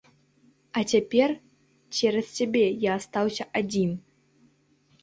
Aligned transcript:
А 0.79 0.81
цяпер 0.93 1.29
цераз 1.99 2.27
цябе 2.39 2.65
я 2.89 2.97
астаўся 3.03 3.43
адзін. 3.63 3.95